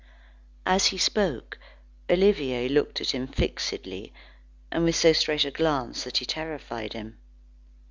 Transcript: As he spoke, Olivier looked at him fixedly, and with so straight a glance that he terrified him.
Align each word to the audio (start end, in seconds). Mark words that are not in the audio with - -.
As 0.65 0.87
he 0.87 0.97
spoke, 0.97 1.59
Olivier 2.09 2.67
looked 2.67 3.01
at 3.01 3.11
him 3.13 3.27
fixedly, 3.27 4.11
and 4.71 4.83
with 4.83 4.95
so 4.95 5.13
straight 5.13 5.45
a 5.45 5.51
glance 5.51 6.03
that 6.05 6.17
he 6.17 6.25
terrified 6.25 6.93
him. 6.93 7.19